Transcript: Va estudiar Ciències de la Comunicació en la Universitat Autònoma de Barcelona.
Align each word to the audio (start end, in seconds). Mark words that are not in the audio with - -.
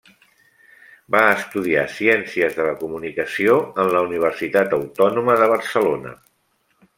Va 1.15 1.19
estudiar 1.33 1.83
Ciències 1.97 2.57
de 2.61 2.65
la 2.69 2.73
Comunicació 2.79 3.59
en 3.85 3.93
la 3.97 4.01
Universitat 4.09 4.75
Autònoma 4.79 5.37
de 5.43 5.51
Barcelona. 5.53 6.17